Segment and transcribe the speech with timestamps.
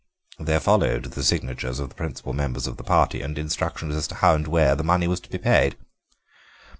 [0.39, 4.15] "There followed the signatures of the principal members of the party and instructions as to
[4.15, 5.77] how and where the money was to be paid.